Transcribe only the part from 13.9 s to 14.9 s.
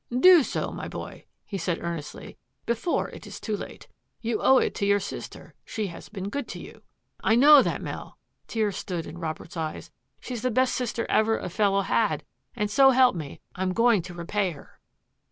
to repay her."